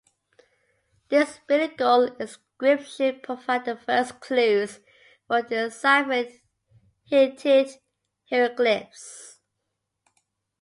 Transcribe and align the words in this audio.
This 1.09 1.39
bilingual 1.47 2.05
inscription 2.19 3.19
provided 3.21 3.77
the 3.77 3.81
first 3.83 4.19
clues 4.19 4.79
for 5.27 5.43
deciphering 5.43 6.41
Hittite 7.03 7.79
hieroglyphs. 8.27 9.37